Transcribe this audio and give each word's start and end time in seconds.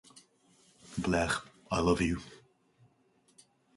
Blair, 0.97 1.29
I 1.69 1.79
love 1.79 2.01
you. 2.01 2.19